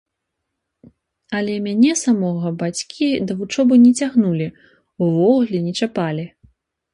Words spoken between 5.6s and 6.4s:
не чапалі.